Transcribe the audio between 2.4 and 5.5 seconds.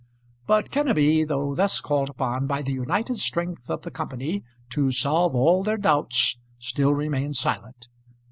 by the united strength of the company to solve